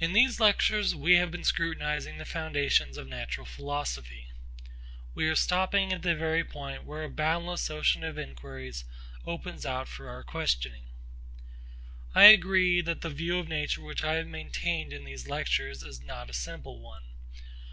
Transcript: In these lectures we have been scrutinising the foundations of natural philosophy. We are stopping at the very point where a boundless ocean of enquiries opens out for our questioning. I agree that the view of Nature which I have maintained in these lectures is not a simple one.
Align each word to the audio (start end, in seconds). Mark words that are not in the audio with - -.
In 0.00 0.14
these 0.14 0.40
lectures 0.40 0.96
we 0.96 1.14
have 1.14 1.30
been 1.30 1.44
scrutinising 1.44 2.18
the 2.18 2.24
foundations 2.24 2.98
of 2.98 3.06
natural 3.06 3.46
philosophy. 3.46 4.26
We 5.14 5.28
are 5.28 5.36
stopping 5.36 5.92
at 5.92 6.02
the 6.02 6.16
very 6.16 6.42
point 6.42 6.82
where 6.82 7.04
a 7.04 7.08
boundless 7.08 7.70
ocean 7.70 8.02
of 8.02 8.18
enquiries 8.18 8.84
opens 9.24 9.64
out 9.64 9.86
for 9.86 10.08
our 10.08 10.24
questioning. 10.24 10.88
I 12.16 12.24
agree 12.24 12.80
that 12.80 13.02
the 13.02 13.10
view 13.10 13.38
of 13.38 13.46
Nature 13.46 13.82
which 13.82 14.02
I 14.02 14.14
have 14.14 14.26
maintained 14.26 14.92
in 14.92 15.04
these 15.04 15.28
lectures 15.28 15.84
is 15.84 16.00
not 16.02 16.30
a 16.30 16.32
simple 16.32 16.80
one. 16.80 17.04